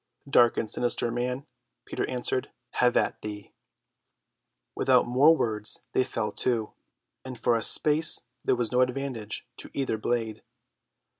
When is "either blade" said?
9.75-10.41